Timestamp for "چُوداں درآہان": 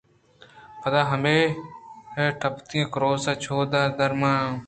3.43-4.45